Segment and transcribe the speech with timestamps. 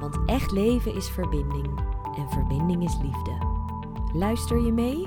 [0.00, 1.78] Want echt leven is verbinding
[2.16, 3.38] en verbinding is liefde.
[4.12, 5.06] Luister je mee?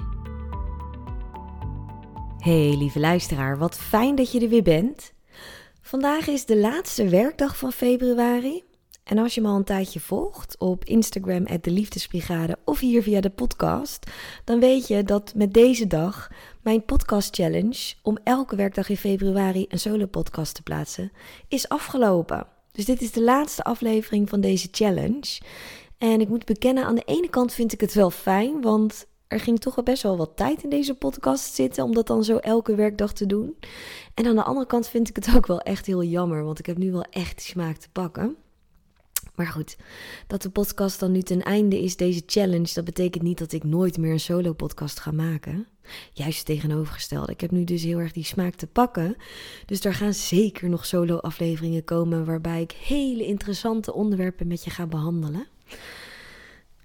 [2.38, 5.14] Hey lieve luisteraar, wat fijn dat je er weer bent.
[5.82, 8.64] Vandaag is de laatste werkdag van februari.
[9.04, 13.22] En als je me al een tijdje volgt op Instagram, de Liefdesbrigade of hier via
[13.22, 14.12] de podcast,
[14.44, 19.66] dan weet je dat met deze dag mijn podcast challenge om elke werkdag in februari
[19.70, 21.12] een solo podcast te plaatsen
[21.48, 22.59] is afgelopen.
[22.80, 25.42] Dus dit is de laatste aflevering van deze challenge.
[25.98, 29.40] En ik moet bekennen, aan de ene kant vind ik het wel fijn, want er
[29.40, 32.38] ging toch wel best wel wat tijd in deze podcast zitten om dat dan zo
[32.38, 33.56] elke werkdag te doen.
[34.14, 36.66] En aan de andere kant vind ik het ook wel echt heel jammer, want ik
[36.66, 38.36] heb nu wel echt smaak te pakken.
[39.40, 39.78] Maar goed,
[40.28, 43.64] dat de podcast dan nu ten einde is, deze challenge, dat betekent niet dat ik
[43.64, 45.68] nooit meer een solo podcast ga maken.
[46.14, 47.32] Juist tegenovergestelde.
[47.32, 49.16] Ik heb nu dus heel erg die smaak te pakken.
[49.66, 54.86] Dus er gaan zeker nog solo-afleveringen komen waarbij ik hele interessante onderwerpen met je ga
[54.88, 55.48] behandelen.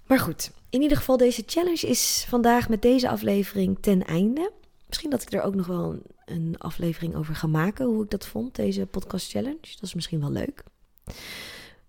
[0.07, 4.51] Maar goed, in ieder geval, deze challenge is vandaag met deze aflevering ten einde.
[4.87, 8.25] Misschien dat ik er ook nog wel een aflevering over ga maken, hoe ik dat
[8.25, 9.59] vond, deze podcast challenge.
[9.61, 10.63] Dat is misschien wel leuk.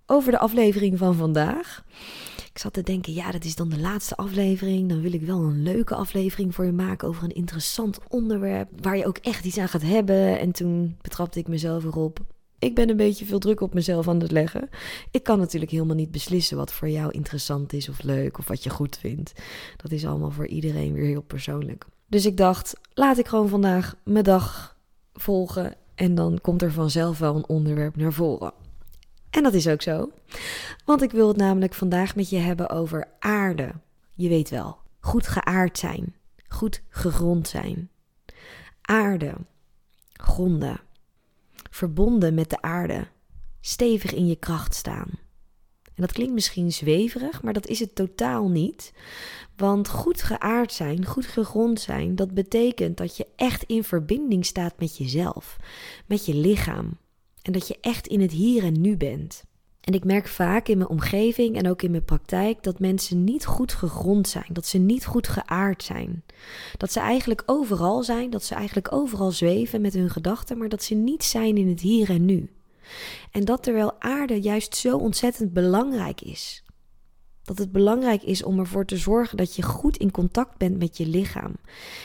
[0.06, 1.84] Over de aflevering van vandaag.
[2.52, 4.88] Ik zat te denken, ja, dat is dan de laatste aflevering.
[4.88, 8.68] Dan wil ik wel een leuke aflevering voor je maken over een interessant onderwerp.
[8.80, 10.38] Waar je ook echt iets aan gaat hebben.
[10.38, 12.20] En toen betrapte ik mezelf erop.
[12.58, 14.68] Ik ben een beetje veel druk op mezelf aan het leggen.
[15.10, 18.64] Ik kan natuurlijk helemaal niet beslissen wat voor jou interessant is of leuk of wat
[18.64, 19.32] je goed vindt.
[19.76, 21.86] Dat is allemaal voor iedereen weer heel persoonlijk.
[22.06, 24.76] Dus ik dacht, laat ik gewoon vandaag mijn dag
[25.14, 28.52] volgen en dan komt er vanzelf wel een onderwerp naar voren.
[29.36, 30.10] En dat is ook zo.
[30.84, 33.72] Want ik wil het namelijk vandaag met je hebben over aarde.
[34.14, 36.14] Je weet wel, goed geaard zijn,
[36.48, 37.90] goed gegrond zijn.
[38.80, 39.34] Aarde,
[40.12, 40.80] gronden,
[41.70, 43.06] verbonden met de aarde,
[43.60, 45.08] stevig in je kracht staan.
[45.82, 48.92] En dat klinkt misschien zweverig, maar dat is het totaal niet.
[49.56, 54.78] Want goed geaard zijn, goed gegrond zijn, dat betekent dat je echt in verbinding staat
[54.78, 55.56] met jezelf,
[56.06, 56.98] met je lichaam,
[57.46, 59.44] en dat je echt in het hier en nu bent.
[59.80, 63.46] En ik merk vaak in mijn omgeving en ook in mijn praktijk dat mensen niet
[63.46, 66.24] goed gegrond zijn, dat ze niet goed geaard zijn.
[66.76, 70.82] Dat ze eigenlijk overal zijn, dat ze eigenlijk overal zweven met hun gedachten, maar dat
[70.82, 72.50] ze niet zijn in het hier en nu.
[73.30, 76.64] En dat terwijl aarde juist zo ontzettend belangrijk is.
[77.42, 80.96] Dat het belangrijk is om ervoor te zorgen dat je goed in contact bent met
[80.96, 81.54] je lichaam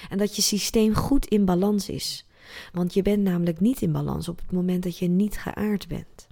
[0.09, 2.25] en dat je systeem goed in balans is.
[2.73, 6.27] Want je bent namelijk niet in balans op het moment dat je niet geaard bent.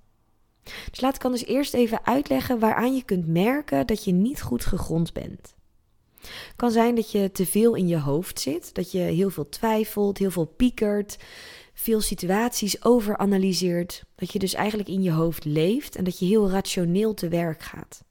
[0.63, 4.65] Dus laat ik anders eerst even uitleggen waaraan je kunt merken dat je niet goed
[4.65, 5.55] gegrond bent.
[6.21, 9.49] Het kan zijn dat je te veel in je hoofd zit, dat je heel veel
[9.49, 11.17] twijfelt, heel veel piekert,
[11.73, 16.49] veel situaties overanalyseert, dat je dus eigenlijk in je hoofd leeft en dat je heel
[16.49, 18.03] rationeel te werk gaat.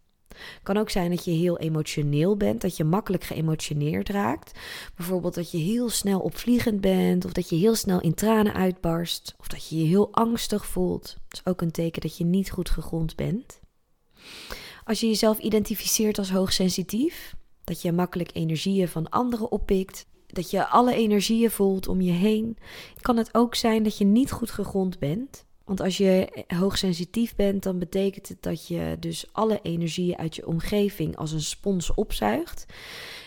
[0.63, 4.59] Kan ook zijn dat je heel emotioneel bent, dat je makkelijk geëmotioneerd raakt.
[4.95, 9.35] Bijvoorbeeld dat je heel snel opvliegend bent, of dat je heel snel in tranen uitbarst,
[9.39, 11.17] of dat je je heel angstig voelt.
[11.29, 13.61] Dat is ook een teken dat je niet goed gegrond bent.
[14.85, 17.35] Als je jezelf identificeert als hoogsensitief,
[17.65, 22.57] dat je makkelijk energieën van anderen oppikt, dat je alle energieën voelt om je heen,
[23.01, 25.47] kan het ook zijn dat je niet goed gegrond bent.
[25.69, 30.47] Want als je hoogsensitief bent, dan betekent het dat je dus alle energieën uit je
[30.47, 32.67] omgeving als een spons opzuigt.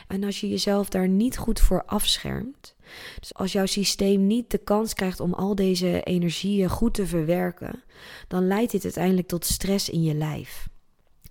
[0.07, 2.75] En als je jezelf daar niet goed voor afschermt,
[3.19, 7.83] dus als jouw systeem niet de kans krijgt om al deze energieën goed te verwerken,
[8.27, 10.67] dan leidt dit uiteindelijk tot stress in je lijf.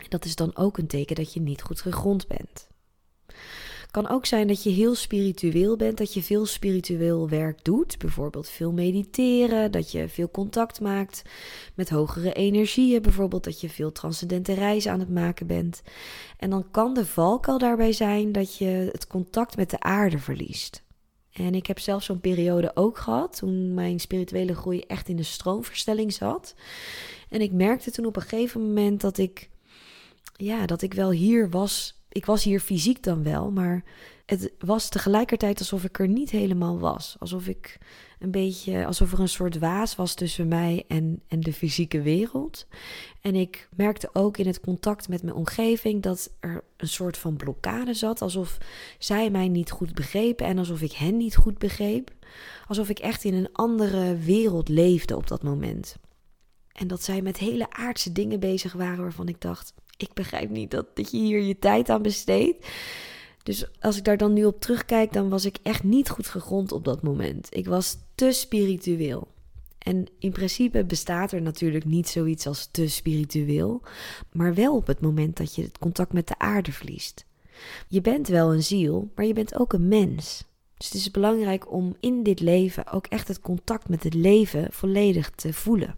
[0.08, 2.68] Dat is dan ook een teken dat je niet goed gegrond bent.
[3.90, 7.98] Kan ook zijn dat je heel spiritueel bent, dat je veel spiritueel werk doet.
[7.98, 11.22] Bijvoorbeeld veel mediteren, dat je veel contact maakt
[11.74, 13.02] met hogere energieën.
[13.02, 15.82] Bijvoorbeeld dat je veel transcendente reizen aan het maken bent.
[16.36, 20.82] En dan kan de valkuil daarbij zijn dat je het contact met de aarde verliest.
[21.32, 25.22] En ik heb zelf zo'n periode ook gehad, toen mijn spirituele groei echt in de
[25.22, 26.54] stroomverstelling zat.
[27.28, 29.50] En ik merkte toen op een gegeven moment dat ik,
[30.36, 33.84] ja, dat ik wel hier was ik was hier fysiek dan wel, maar
[34.26, 37.16] het was tegelijkertijd alsof ik er niet helemaal was.
[37.18, 37.78] Alsof ik
[38.18, 42.66] een beetje, alsof er een soort waas was tussen mij en, en de fysieke wereld.
[43.20, 47.36] En ik merkte ook in het contact met mijn omgeving dat er een soort van
[47.36, 48.22] blokkade zat.
[48.22, 48.58] Alsof
[48.98, 52.10] zij mij niet goed begrepen en alsof ik hen niet goed begreep.
[52.66, 55.96] Alsof ik echt in een andere wereld leefde op dat moment.
[56.72, 60.70] En dat zij met hele aardse dingen bezig waren waarvan ik dacht: ik begrijp niet
[60.70, 62.66] dat, dat je hier je tijd aan besteedt.
[63.42, 66.72] Dus als ik daar dan nu op terugkijk, dan was ik echt niet goed gegrond
[66.72, 67.48] op dat moment.
[67.50, 69.28] Ik was te spiritueel.
[69.78, 73.82] En in principe bestaat er natuurlijk niet zoiets als te spiritueel,
[74.32, 77.24] maar wel op het moment dat je het contact met de aarde verliest.
[77.88, 80.44] Je bent wel een ziel, maar je bent ook een mens.
[80.76, 84.72] Dus het is belangrijk om in dit leven ook echt het contact met het leven
[84.72, 85.94] volledig te voelen.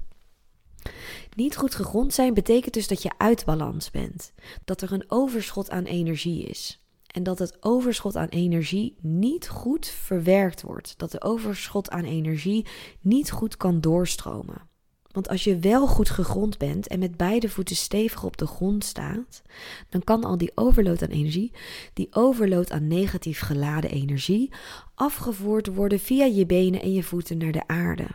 [1.36, 4.32] Niet goed gegrond zijn betekent dus dat je uit balans bent,
[4.64, 6.82] dat er een overschot aan energie is.
[7.06, 10.94] En dat het overschot aan energie niet goed verwerkt wordt.
[10.96, 12.66] Dat de overschot aan energie
[13.00, 14.70] niet goed kan doorstromen.
[15.12, 18.84] Want als je wel goed gegrond bent en met beide voeten stevig op de grond
[18.84, 19.42] staat,
[19.88, 21.52] dan kan al die overload aan energie,
[21.92, 24.52] die overload aan negatief geladen energie,
[24.94, 28.06] afgevoerd worden via je benen en je voeten naar de aarde.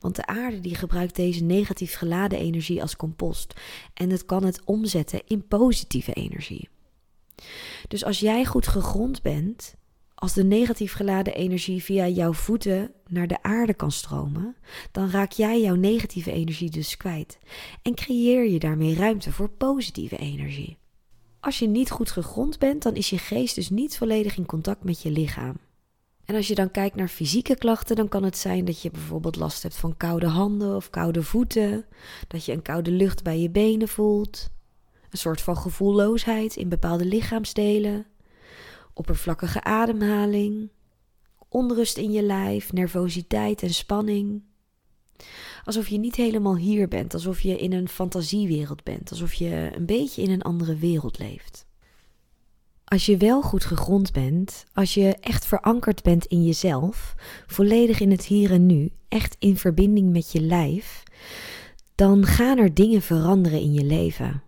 [0.00, 3.60] Want de aarde die gebruikt deze negatief geladen energie als compost
[3.94, 6.68] en het kan het omzetten in positieve energie.
[7.88, 9.74] Dus als jij goed gegrond bent,
[10.14, 14.56] als de negatief geladen energie via jouw voeten naar de aarde kan stromen,
[14.92, 17.38] dan raak jij jouw negatieve energie dus kwijt
[17.82, 20.78] en creëer je daarmee ruimte voor positieve energie.
[21.40, 24.84] Als je niet goed gegrond bent, dan is je geest dus niet volledig in contact
[24.84, 25.56] met je lichaam.
[26.30, 29.36] En als je dan kijkt naar fysieke klachten, dan kan het zijn dat je bijvoorbeeld
[29.36, 31.86] last hebt van koude handen of koude voeten,
[32.28, 34.50] dat je een koude lucht bij je benen voelt,
[35.10, 38.06] een soort van gevoelloosheid in bepaalde lichaamsdelen,
[38.94, 40.70] oppervlakkige ademhaling,
[41.48, 44.42] onrust in je lijf, nervositeit en spanning.
[45.64, 49.86] Alsof je niet helemaal hier bent, alsof je in een fantasiewereld bent, alsof je een
[49.86, 51.68] beetje in een andere wereld leeft.
[52.92, 57.14] Als je wel goed gegrond bent, als je echt verankerd bent in jezelf,
[57.46, 61.02] volledig in het hier en nu, echt in verbinding met je lijf,
[61.94, 64.42] dan gaan er dingen veranderen in je leven.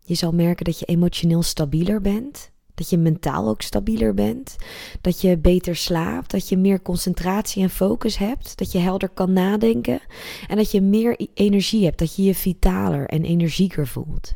[0.00, 4.56] Je zal merken dat je emotioneel stabieler bent, dat je mentaal ook stabieler bent,
[5.00, 9.32] dat je beter slaapt, dat je meer concentratie en focus hebt, dat je helder kan
[9.32, 10.00] nadenken
[10.48, 14.34] en dat je meer energie hebt, dat je je vitaler en energieker voelt.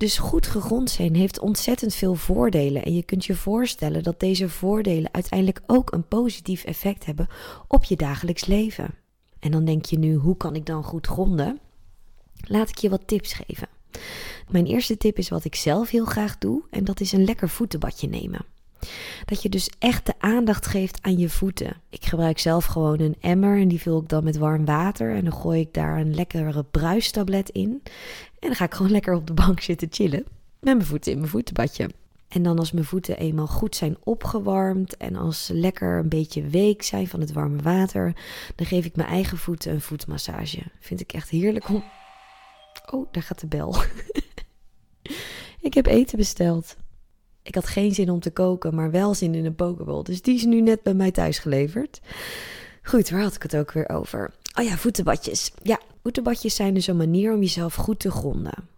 [0.00, 2.84] Dus goed gegrond zijn heeft ontzettend veel voordelen.
[2.84, 7.28] En je kunt je voorstellen dat deze voordelen uiteindelijk ook een positief effect hebben
[7.68, 8.94] op je dagelijks leven.
[9.38, 11.60] En dan denk je nu, hoe kan ik dan goed gronden?
[12.40, 13.68] Laat ik je wat tips geven.
[14.48, 17.48] Mijn eerste tip is wat ik zelf heel graag doe, en dat is een lekker
[17.48, 18.44] voetenbadje nemen.
[19.24, 21.76] Dat je dus echt de aandacht geeft aan je voeten.
[21.88, 25.14] Ik gebruik zelf gewoon een emmer en die vul ik dan met warm water.
[25.14, 27.80] En dan gooi ik daar een lekkere bruistablet in.
[28.38, 30.24] En dan ga ik gewoon lekker op de bank zitten chillen.
[30.60, 31.90] Met mijn voeten in mijn voetenbadje.
[32.28, 36.42] En dan als mijn voeten eenmaal goed zijn opgewarmd en als ze lekker een beetje
[36.42, 38.14] week zijn van het warme water,
[38.56, 40.62] dan geef ik mijn eigen voeten een voetmassage.
[40.80, 41.84] Vind ik echt heerlijk om.
[42.90, 43.76] Oh, daar gaat de bel.
[45.60, 46.76] ik heb eten besteld.
[47.42, 50.02] Ik had geen zin om te koken, maar wel zin in een pokeball.
[50.02, 52.00] Dus die is nu net bij mij thuis geleverd.
[52.82, 54.34] Goed, waar had ik het ook weer over?
[54.58, 55.52] Oh ja, voetenbadjes.
[55.62, 58.68] Ja, voetenbadjes zijn dus een manier om jezelf goed te gronden.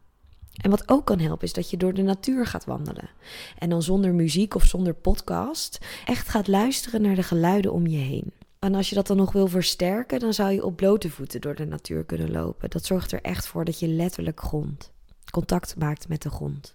[0.63, 3.11] En wat ook kan helpen is dat je door de natuur gaat wandelen.
[3.59, 7.99] En dan zonder muziek of zonder podcast echt gaat luisteren naar de geluiden om je
[7.99, 8.33] heen.
[8.59, 11.55] En als je dat dan nog wil versterken, dan zou je op blote voeten door
[11.55, 12.71] de natuur kunnen lopen.
[12.71, 14.93] Dat zorgt er echt voor dat je letterlijk grond,
[15.31, 16.75] contact maakt met de grond.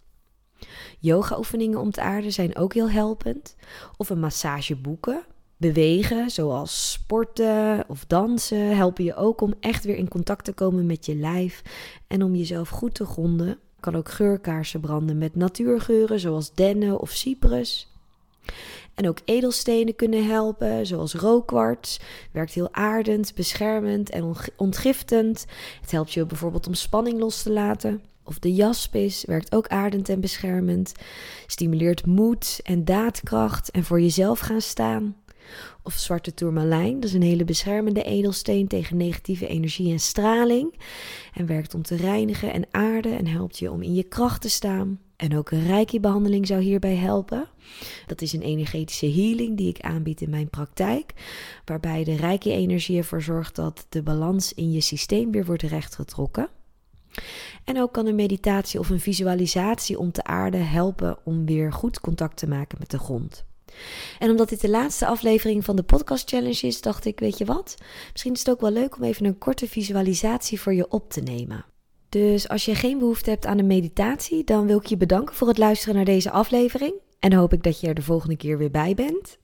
[1.00, 3.56] Yoga-oefeningen om te aarde zijn ook heel helpend.
[3.98, 5.24] Of een massage boeken.
[5.58, 10.86] Bewegen, zoals sporten of dansen, helpen je ook om echt weer in contact te komen
[10.86, 11.62] met je lijf
[12.08, 13.60] en om jezelf goed te gronden.
[13.80, 17.92] Kan ook geurkaarsen branden met natuurgeuren, zoals dennen of cyprus.
[18.96, 22.00] En ook edelstenen kunnen helpen, zoals rookkwarts.
[22.32, 25.46] Werkt heel aardend, beschermend en ontgiftend.
[25.82, 28.02] Het helpt je bijvoorbeeld om spanning los te laten.
[28.28, 30.92] Of de jaspis werkt ook aardend en beschermend.
[31.46, 35.16] Stimuleert moed en daadkracht en voor jezelf gaan staan.
[35.84, 40.80] Of zwarte tourmalijn, dat is een hele beschermende edelsteen tegen negatieve energie en straling.
[41.34, 44.50] En werkt om te reinigen en aarden en helpt je om in je kracht te
[44.50, 45.00] staan.
[45.16, 47.48] En ook een reiki-behandeling zou hierbij helpen.
[48.06, 51.14] Dat is een energetische healing die ik aanbied in mijn praktijk,
[51.66, 56.50] waarbij de reiki-energie ervoor zorgt dat de balans in je systeem weer wordt rechtgetrokken.
[57.64, 62.00] En ook kan een meditatie of een visualisatie om te aarden helpen om weer goed
[62.00, 63.46] contact te maken met de grond.
[64.20, 67.46] En omdat dit de laatste aflevering van de podcast challenge is, dacht ik, weet je
[67.46, 67.76] wat?
[68.12, 71.22] Misschien is het ook wel leuk om even een korte visualisatie voor je op te
[71.22, 71.66] nemen.
[72.10, 75.48] Dus als je geen behoefte hebt aan een meditatie, dan wil ik je bedanken voor
[75.48, 76.94] het luisteren naar deze aflevering.
[77.20, 79.38] En hoop ik dat je er de volgende keer weer bij bent.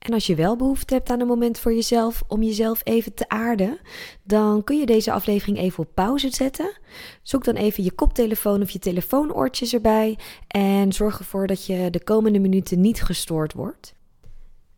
[0.00, 3.28] En als je wel behoefte hebt aan een moment voor jezelf om jezelf even te
[3.28, 3.78] aarden,
[4.22, 6.78] dan kun je deze aflevering even op pauze zetten.
[7.22, 12.04] Zoek dan even je koptelefoon of je telefoonoortjes erbij en zorg ervoor dat je de
[12.04, 13.94] komende minuten niet gestoord wordt.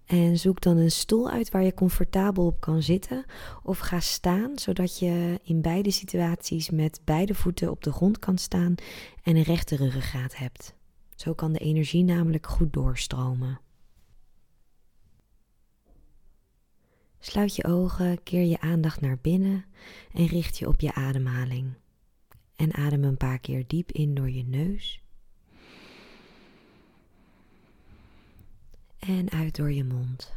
[0.06, 3.24] En zoek dan een stoel uit waar je comfortabel op kan zitten
[3.62, 8.38] of ga staan, zodat je in beide situaties met beide voeten op de grond kan
[8.38, 8.74] staan
[9.22, 10.74] en een rechte ruggengraat hebt.
[11.16, 13.60] Zo kan de energie namelijk goed doorstromen.
[17.24, 19.64] Sluit je ogen, keer je aandacht naar binnen
[20.12, 21.74] en richt je op je ademhaling.
[22.56, 25.00] En adem een paar keer diep in door je neus.
[28.98, 30.32] En uit door je mond.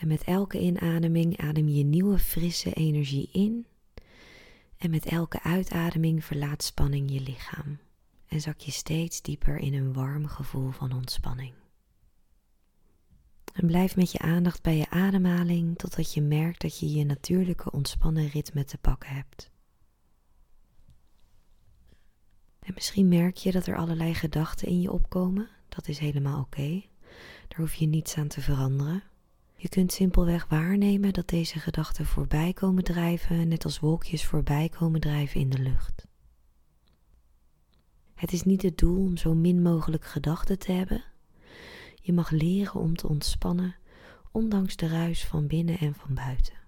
[0.00, 3.66] En met elke inademing adem je nieuwe frisse energie in.
[4.76, 7.78] En met elke uitademing verlaat spanning je lichaam.
[8.26, 11.52] En zak je steeds dieper in een warm gevoel van ontspanning.
[13.52, 17.72] En blijf met je aandacht bij je ademhaling totdat je merkt dat je je natuurlijke
[17.72, 19.50] ontspannen ritme te pakken hebt.
[22.60, 25.48] En misschien merk je dat er allerlei gedachten in je opkomen.
[25.68, 26.82] Dat is helemaal oké.
[27.48, 29.09] Daar hoef je niets aan te veranderen.
[29.60, 35.00] Je kunt simpelweg waarnemen dat deze gedachten voorbij komen drijven, net als wolkjes voorbij komen
[35.00, 36.06] drijven in de lucht.
[38.14, 41.04] Het is niet het doel om zo min mogelijk gedachten te hebben.
[41.94, 43.76] Je mag leren om te ontspannen,
[44.30, 46.58] ondanks de ruis van binnen en van buiten.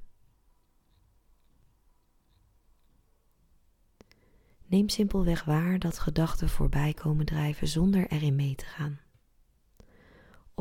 [4.66, 9.01] Neem simpelweg waar dat gedachten voorbij komen drijven zonder erin mee te gaan.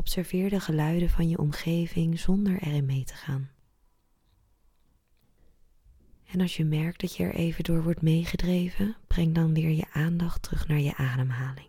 [0.02, 3.50] Observeer de geluiden van je omgeving zonder erin mee te gaan.
[6.26, 9.86] En als je merkt dat je er even door wordt meegedreven, breng dan weer je
[9.92, 11.68] aandacht terug naar je ademhaling.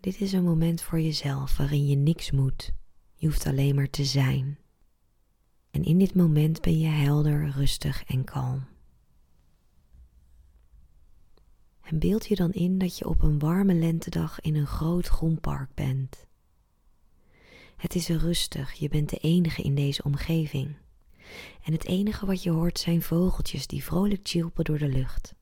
[0.00, 2.72] Dit is een moment voor jezelf waarin je niks moet.
[3.14, 4.58] Je hoeft alleen maar te zijn.
[5.70, 8.69] En in dit moment ben je helder, rustig en kalm.
[11.90, 15.40] En beeld je dan in dat je op een warme lentedag in een groot groen
[15.40, 16.26] park bent.
[17.76, 20.76] Het is rustig, je bent de enige in deze omgeving.
[21.62, 25.34] En het enige wat je hoort zijn vogeltjes die vrolijk chilpen door de lucht.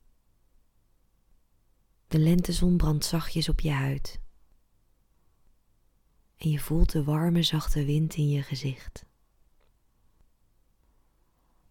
[2.06, 4.20] De lentezon brandt zachtjes op je huid.
[6.36, 9.04] En je voelt de warme, zachte wind in je gezicht.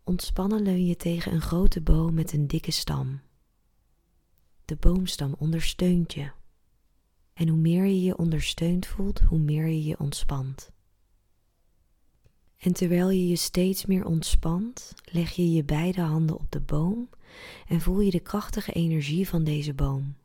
[0.03, 3.25] Ontspannen leun je tegen een grote boom met een dikke stam.
[4.67, 6.31] De boomstam ondersteunt je.
[7.33, 10.71] En hoe meer je je ondersteund voelt, hoe meer je je ontspant.
[12.57, 17.09] En terwijl je je steeds meer ontspant, leg je je beide handen op de boom
[17.67, 20.15] en voel je de krachtige energie van deze boom.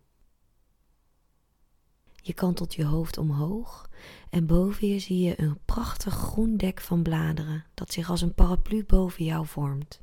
[2.23, 3.91] Je kantelt je hoofd omhoog
[4.31, 8.35] en boven je zie je een prachtig groen dek van bladeren dat zich als een
[8.35, 10.01] paraplu boven jou vormt.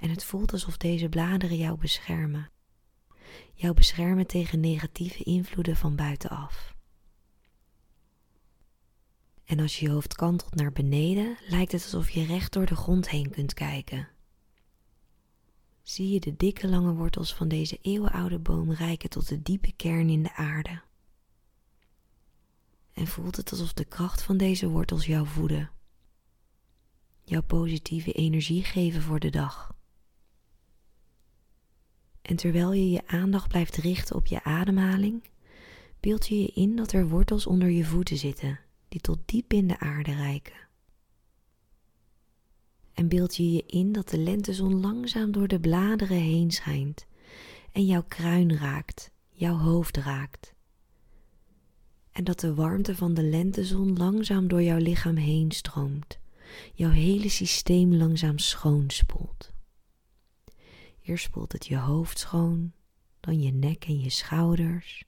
[0.00, 2.52] En het voelt alsof deze bladeren jou beschermen
[3.54, 6.74] jou beschermen tegen negatieve invloeden van buitenaf.
[9.44, 12.76] En als je je hoofd kantelt naar beneden, lijkt het alsof je recht door de
[12.76, 14.08] grond heen kunt kijken.
[15.82, 20.08] Zie je de dikke lange wortels van deze eeuwenoude boom reiken tot de diepe kern
[20.08, 20.82] in de aarde.
[22.92, 25.70] En voelt het alsof de kracht van deze wortels jou voeden,
[27.24, 29.74] jouw positieve energie geven voor de dag.
[32.24, 35.22] En terwijl je je aandacht blijft richten op je ademhaling,
[36.00, 39.68] beeld je je in dat er wortels onder je voeten zitten, die tot diep in
[39.68, 40.54] de aarde reiken.
[42.94, 47.06] En beeld je je in dat de lentezon langzaam door de bladeren heen schijnt
[47.72, 50.54] en jouw kruin raakt, jouw hoofd raakt.
[52.12, 56.18] En dat de warmte van de lentezon langzaam door jouw lichaam heen stroomt,
[56.74, 59.53] jouw hele systeem langzaam schoonspoelt.
[61.04, 62.72] Eerst spoelt het je hoofd schoon,
[63.20, 65.04] dan je nek en je schouders.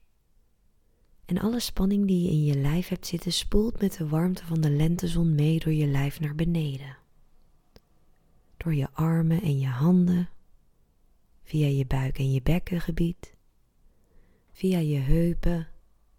[1.25, 4.61] En alle spanning die je in je lijf hebt zitten spoelt met de warmte van
[4.61, 6.97] de lentezon mee door je lijf naar beneden.
[8.57, 10.29] door je armen en je handen,
[11.43, 13.35] via je buik en je bekkengebied,
[14.51, 15.67] via je heupen,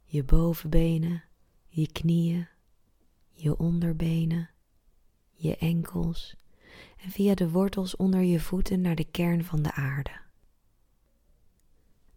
[0.04, 1.24] je bovenbenen,
[1.68, 2.48] je knieën,
[3.32, 4.50] je onderbenen,
[5.30, 6.36] je enkels
[7.02, 10.10] en via de wortels onder je voeten naar de kern van de aarde.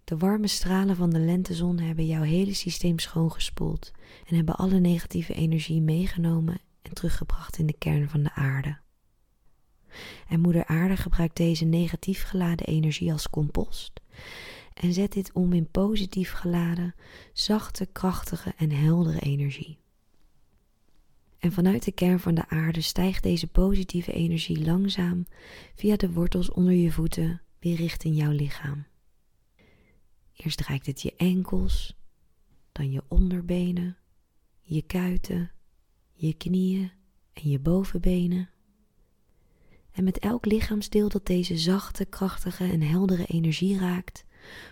[0.03, 3.91] De warme stralen van de lentezon hebben jouw hele systeem schoongespoeld
[4.27, 8.77] en hebben alle negatieve energie meegenomen en teruggebracht in de kern van de aarde.
[10.27, 14.01] En Moeder Aarde gebruikt deze negatief geladen energie als compost
[14.73, 16.95] en zet dit om in positief geladen,
[17.33, 19.80] zachte, krachtige en heldere energie.
[21.41, 25.25] En vanuit de kern van de aarde stijgt deze positieve energie langzaam
[25.75, 28.85] via de wortels onder je voeten weer richting jouw lichaam.
[30.33, 31.97] Eerst raakt het je enkels,
[32.71, 33.97] dan je onderbenen,
[34.61, 35.51] je kuiten,
[36.13, 36.91] je knieën
[37.33, 38.49] en je bovenbenen.
[39.91, 44.25] En met elk lichaamsdeel dat deze zachte, krachtige en heldere energie raakt,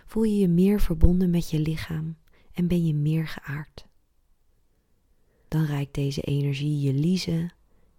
[0.06, 2.16] voel je je meer verbonden met je lichaam
[2.52, 3.88] en ben je meer geaard.
[5.50, 7.52] Dan reikt deze energie je liezen,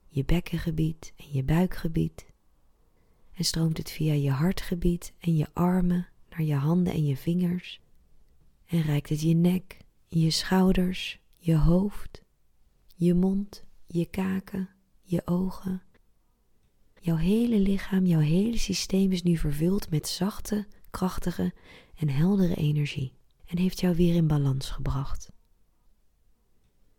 [0.07, 2.25] je bekkengebied en je buikgebied.
[3.33, 7.81] En stroomt het via je hartgebied en je armen naar je handen en je vingers.
[8.65, 9.77] En reikt het je nek,
[10.07, 12.23] je schouders, je hoofd,
[12.95, 14.69] je mond, je kaken,
[15.01, 15.81] je ogen.
[16.99, 21.53] Jouw hele lichaam, jouw hele systeem is nu vervuld met zachte, krachtige
[21.95, 23.13] en heldere energie
[23.45, 25.31] en heeft jou weer in balans gebracht.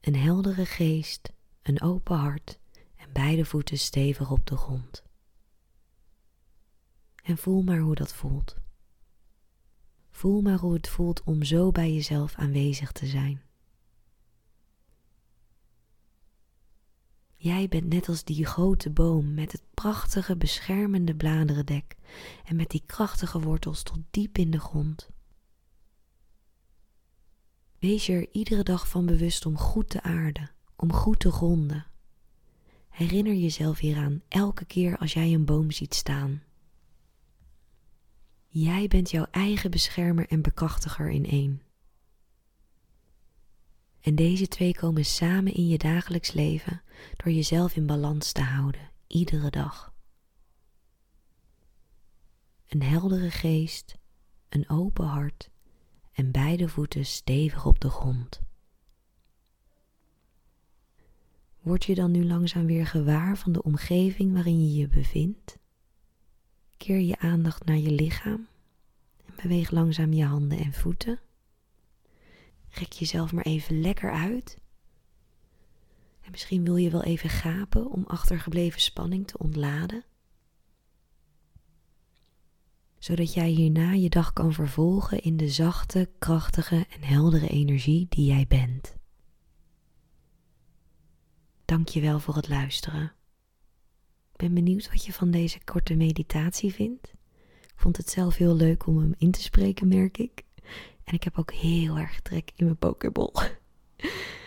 [0.02, 1.32] Een heldere geest,
[1.62, 2.58] een open hart
[2.96, 5.02] en beide voeten stevig op de grond.
[7.22, 8.56] En voel maar hoe dat voelt.
[10.10, 13.42] Voel maar hoe het voelt om zo bij jezelf aanwezig te zijn.
[17.36, 21.96] Jij bent net als die grote boom met het prachtige beschermende bladerendek
[22.44, 25.10] en met die krachtige wortels tot diep in de grond.
[27.82, 31.86] Wees je er iedere dag van bewust om goed te aarden, om goed te gronden.
[32.88, 36.42] Herinner jezelf hieraan elke keer als jij een boom ziet staan.
[38.46, 41.62] Jij bent jouw eigen beschermer en bekrachtiger in één.
[44.00, 46.82] En deze twee komen samen in je dagelijks leven
[47.16, 49.94] door jezelf in balans te houden, iedere dag.
[52.68, 53.98] Een heldere geest,
[54.48, 55.51] een open hart
[56.12, 58.40] en beide voeten stevig op de grond.
[61.60, 65.58] Word je dan nu langzaam weer gewaar van de omgeving waarin je je bevindt?
[66.76, 68.48] Keer je aandacht naar je lichaam
[69.26, 71.20] en beweeg langzaam je handen en voeten.
[72.68, 74.58] Rek jezelf maar even lekker uit.
[76.20, 80.04] En misschien wil je wel even gapen om achtergebleven spanning te ontladen.
[83.02, 88.26] Zodat jij hierna je dag kan vervolgen in de zachte, krachtige en heldere energie die
[88.26, 88.96] jij bent.
[91.64, 93.12] Dank je wel voor het luisteren.
[94.32, 97.12] Ik ben benieuwd wat je van deze korte meditatie vindt.
[97.62, 100.42] Ik vond het zelf heel leuk om hem in te spreken, merk ik.
[101.04, 103.32] En ik heb ook heel erg trek in mijn pokeball.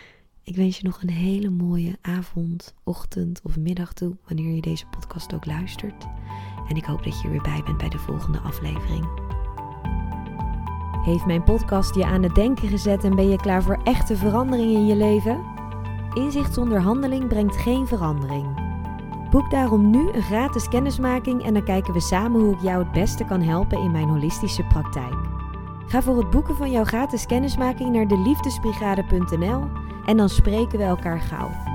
[0.45, 4.86] Ik wens je nog een hele mooie avond, ochtend of middag toe, wanneer je deze
[4.86, 6.05] podcast ook luistert.
[6.67, 9.05] En ik hoop dat je er weer bij bent bij de volgende aflevering.
[11.03, 14.73] Heeft mijn podcast je aan het denken gezet en ben je klaar voor echte verandering
[14.73, 15.43] in je leven?
[16.13, 18.63] Inzicht zonder handeling brengt geen verandering.
[19.29, 22.91] Boek daarom nu een gratis kennismaking en dan kijken we samen hoe ik jou het
[22.91, 25.15] beste kan helpen in mijn holistische praktijk.
[25.88, 31.20] Ga voor het boeken van jouw gratis kennismaking naar deliefdesbrigade.nl en dan spreken we elkaar
[31.20, 31.75] gauw.